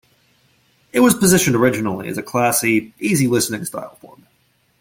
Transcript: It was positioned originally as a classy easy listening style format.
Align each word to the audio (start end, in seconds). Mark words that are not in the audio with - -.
It 0.91 1.01
was 1.01 1.13
positioned 1.13 1.55
originally 1.55 2.07
as 2.09 2.17
a 2.17 2.23
classy 2.23 2.91
easy 2.97 3.27
listening 3.27 3.63
style 3.65 3.97
format. 4.01 4.31